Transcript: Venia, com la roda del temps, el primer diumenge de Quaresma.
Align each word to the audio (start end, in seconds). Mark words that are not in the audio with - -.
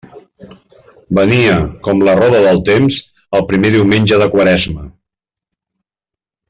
Venia, 1.19 1.57
com 1.89 2.01
la 2.09 2.15
roda 2.21 2.41
del 2.47 2.63
temps, 2.71 2.99
el 3.41 3.47
primer 3.53 3.73
diumenge 3.79 4.23
de 4.23 4.33
Quaresma. 4.37 4.91